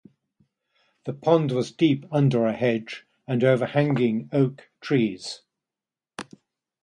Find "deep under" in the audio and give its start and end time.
1.71-2.47